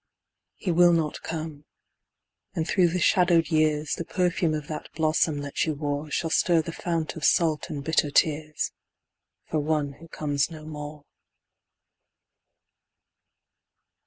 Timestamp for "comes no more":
10.07-11.05